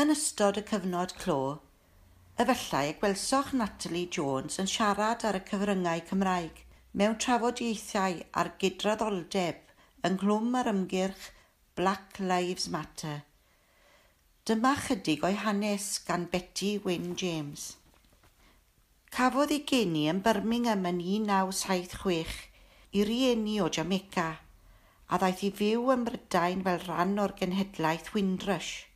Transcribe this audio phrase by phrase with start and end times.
[0.00, 1.58] Yn ystod y cyfnod clo,
[2.40, 6.62] efallai y gwelsoch Natalie Jones yn siarad ar y cyfryngau Cymraeg
[6.96, 11.26] mewn trafodiaethau ar gydraddoldeb ynghlwm ar ymgyrch
[11.76, 13.18] Black Lives Matter.
[14.48, 17.66] Dyma chydig o'i hanes gan Betty Wyn James.
[19.12, 22.38] Cafodd ei geni yn Birmingham yn 1976
[22.96, 24.30] i rieni o Jamaica
[25.10, 28.86] a ddaeth i fyw ym Mrydain fel rhan o'r genhedlaeth Windrush.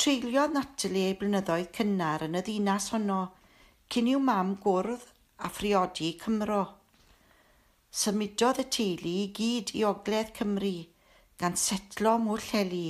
[0.00, 3.16] Treuliodd Natalie ei blynyddoedd cynnar yn y ddinas honno
[3.92, 5.02] cyn i'w mam gwrdd
[5.44, 6.60] a phriodi Cymro.
[8.02, 10.70] Symudodd y teulu i gyd i Ogledd Cymru
[11.42, 12.86] gan setlo mwll heli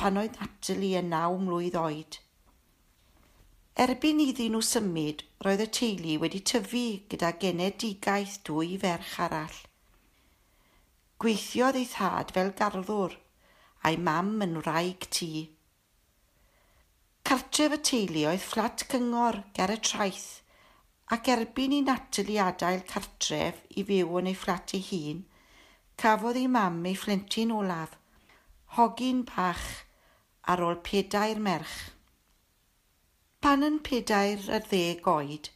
[0.00, 2.16] pan oedd Natalie yn naw mlwydd oed.
[3.84, 9.58] Erbyn iddyn nhw symud, roedd y teulu wedi tyfu gyda genedigaeth dwy ferch arall.
[11.20, 13.18] Gweithiodd ei thad fel garddwr
[13.84, 15.30] a'i mam yn wraig tŷ.
[17.34, 20.26] Cartref y teulu oedd fflat cyngor ger y traeth
[21.16, 25.24] ac erbyn i Natalie adael cartref i fyw yn ei fflat ei hun,
[25.98, 27.96] cafodd ei mam ei phlentyn olaf,
[28.76, 29.64] hogyn bach
[30.52, 31.74] ar ôl pedair merch.
[33.42, 35.50] Pan yn pedair y ddeg oed,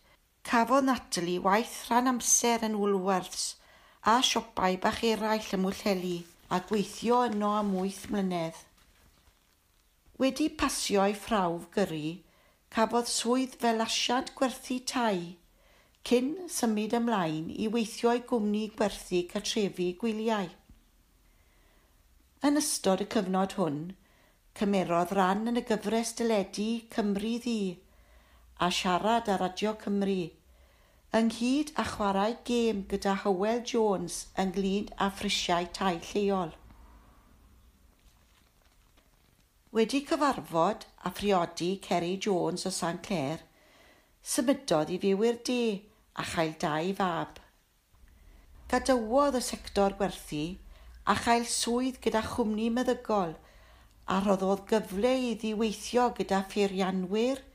[0.51, 3.53] cafodd Natalie waith rhan amser yn Woolworths
[4.03, 6.17] a siopau bach eraill ym Mwllheli
[6.51, 8.65] a gweithio yno am wyth mlynedd.
[10.19, 12.16] Wedi pasio ei ffrawf gyrru,
[12.74, 15.20] cafodd swydd fel asiad gwerthu tai,
[16.08, 20.50] cyn symud ymlaen i weithio ei gwmni gwerthu cartrefi gwyliau.
[22.48, 23.78] Yn ystod y cyfnod hwn,
[24.58, 27.61] cymerodd ran yn y gyfres dyledu Cymru Ddi
[28.58, 30.22] a siarad ar Radio Cymru,
[31.14, 36.50] ynghyd a chwarae gêm gyda Hywel Jones ynglyn â phrisiau tai lleol.
[39.79, 43.45] Wedi cyfarfod a phriodi Kerry Jones o St Clair,
[44.31, 45.59] symudodd i fyw i'r de
[46.19, 47.39] a chael dau fab.
[48.73, 50.41] Gadawodd y sector gwerthu
[51.14, 53.36] a chael swydd gyda chwmni meddygol
[54.17, 57.47] a roddodd gyfle i ddiweithio gyda pheirianwyr,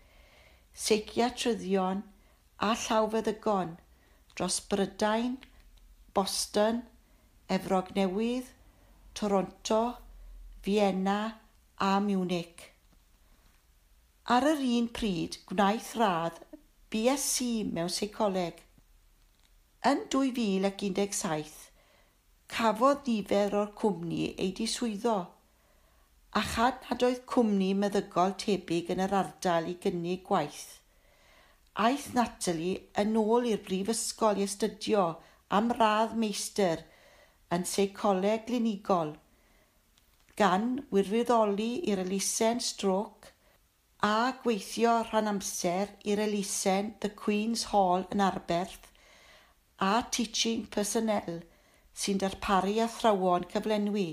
[0.87, 2.07] seigiatryddion
[2.71, 3.75] a llawfeddygon
[4.31, 5.39] dros Brydain,
[6.15, 6.85] Boston,
[7.51, 8.47] Efrog Newydd,
[9.11, 9.85] Toronto,
[10.63, 11.42] Vienna
[11.77, 12.69] a Munich.
[14.35, 16.41] Ar yr un pryd gwnaeth radd
[16.93, 18.59] BSc mewn seicoleg.
[19.89, 21.53] Yn 2017,
[22.53, 25.17] cafodd nifer o'r cwmni ei diswyddo
[26.39, 30.79] a chad nad oedd cwmni meddygol tebyg yn yr ardal i gynnig gwaith.
[31.87, 35.03] Aeth Natalie yn ôl i'r brifysgol i astudio
[35.57, 36.81] am radd meistr
[37.53, 39.13] yn seicoleg glinigol
[40.39, 43.27] gan wirfyddoli i'r elusen stroc
[44.07, 48.89] a gweithio rhan amser i'r elusen The Queen's Hall yn Arberth
[49.89, 51.37] a teaching personnel
[52.03, 54.07] sy'n darparu athrawon cyflenwi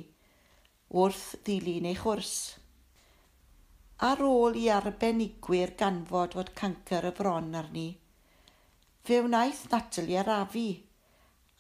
[1.01, 2.37] wrth ddilyn ei chwrs.
[4.11, 7.89] Ar ôl i arbenigwyr ganfod fod cancer y bron arni,
[9.05, 10.69] fe wnaeth Natalie arafu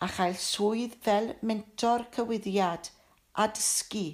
[0.04, 2.91] a chael swydd fel mentor cywyddiad
[3.41, 4.09] a dysgu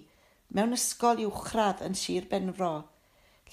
[0.54, 2.74] mewn ysgol uwchradd yn Sir Benfro,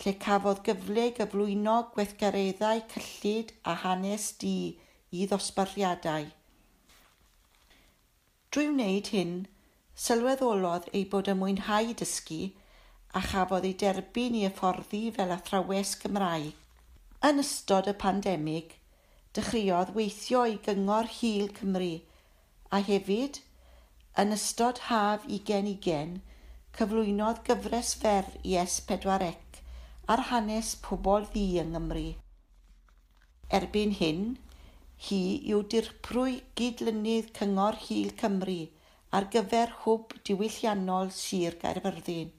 [0.02, 4.56] lle cafodd gyfle gyflwyno gweithgareddau cyllid a hanes di
[5.14, 6.28] i ddosbarthiadau.
[8.54, 9.34] Drwy wneud hyn,
[10.06, 12.42] sylweddolodd ei bod yn mwynhau dysgu
[13.18, 16.54] a chafodd ei derbyn i hyfforddi fel athrawes Gymraeg.
[17.24, 18.74] Yn ystod y pandemig,
[19.38, 21.94] dechreuodd weithio i Gyngor Hil Cymru
[22.74, 23.40] a hefyd,
[24.22, 26.20] yn ystod haf 2020,
[26.78, 29.34] cyflwynodd gyfres fer i S4C
[30.14, 32.08] ar hanes pobl ddi yng Nghymru.
[33.58, 34.24] Erbyn hyn,
[35.08, 35.20] hi
[35.54, 38.58] yw dirprwy gydlynydd Cyngor Hil Cymru
[39.18, 42.32] ar gyfer hwb diwylliannol Sir Gaerfyrddin.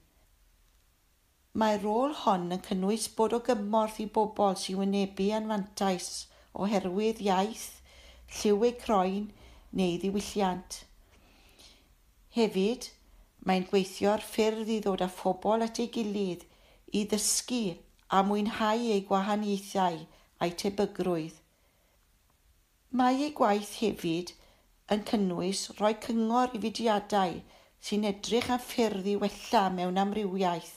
[1.62, 6.08] Mae'r rôl hon yn cynnwys bod o gymorth i bobl sy'n wynebu anfantais
[6.64, 7.68] oherwydd iaith,
[8.40, 9.30] lliw eu croen
[9.80, 10.80] neu ddiwylliant.
[12.34, 12.90] Hefyd,
[13.48, 16.44] Mae'n gweithio ar ffyrdd i ddod â phobl at ei gilydd
[17.00, 17.62] i ddysgu
[18.18, 19.98] a mwynhau ei gwahaniaethau
[20.44, 21.40] a'i tebygrwydd.
[23.00, 24.32] Mae ei gwaith hefyd
[24.94, 27.36] yn cynnwys rhoi cyngor i fudiadau
[27.88, 30.74] sy'n edrych am ffyrdd i wella mewn amrywiaeth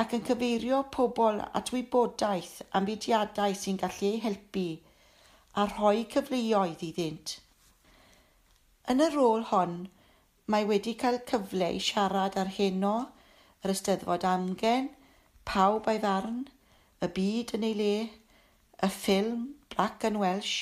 [0.00, 4.66] ac yn cyfeirio pobl at wybodaeth am fudiadau sy'n gallu eu helpu
[5.60, 7.34] a rhoi cyfleoedd iddynt.
[8.92, 9.74] Yn y rôl hon,
[10.50, 12.94] Mae wedi cael cyfle i siarad ar heno,
[13.62, 14.88] yr Ysteddfod Amgen,
[15.50, 16.40] Pawb a'i farn,
[17.06, 17.92] Y Byd yn ei le,
[18.86, 19.44] y ffilm
[19.74, 20.56] Black and Welsh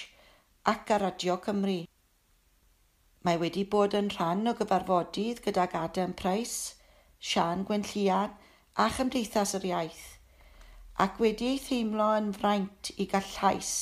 [0.72, 1.78] ac ar Radio Cymru.
[3.24, 6.74] Mae wedi bod yn rhan o gyfarfodydd gydag Adam Price,
[7.30, 8.36] Sian Gwenllian
[8.84, 10.04] a Chymdeithas yr Iaith,
[11.06, 13.72] ac wedi ei theimlo yn fraint i gael llais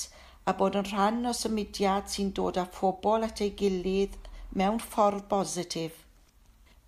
[0.47, 4.21] a bod yn rhan o symudiad sy'n dod â phobl at ei gilydd
[4.57, 5.97] mewn ffordd bositif.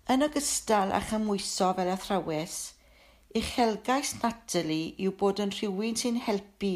[0.09, 2.55] Yn ogystal â chymwyso fel athrawes,
[3.37, 6.71] uchelgais Natalie yw bod yn rhywun sy'n helpu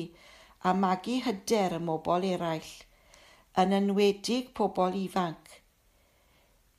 [0.69, 2.69] a magu hyder y mobol eraill,
[3.63, 5.55] yn enwedig pobl ifanc.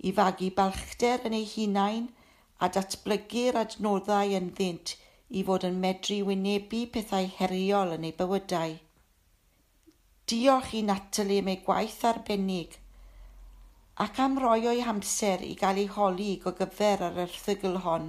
[0.06, 2.06] I fagu balchder yn ei hunain
[2.62, 4.94] a datblygu'r adnoddau yn ddynt
[5.34, 8.78] i fod yn medru wynebu pethau heriol yn ei bywydau.
[10.30, 12.78] Diolch i Natalie am ei gwaith arbennig–
[14.02, 18.08] ac am roi o'i hamser i gael ei holi go gyfer ar erthygl hon.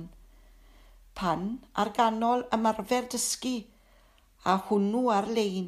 [1.17, 1.43] Pan
[1.81, 3.57] ar ganol ymarfer dysgu
[4.51, 5.67] a hwnnw ar-lein.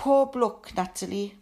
[0.00, 1.34] Pob lwc, Natalie,